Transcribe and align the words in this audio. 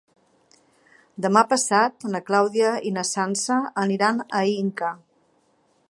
Demà 1.25 1.43
passat 1.51 2.07
na 2.15 2.21
Clàudia 2.29 2.73
i 2.91 2.95
na 2.97 3.05
Sança 3.11 3.59
aniran 3.85 4.23
a 4.41 4.43
Inca. 4.59 4.93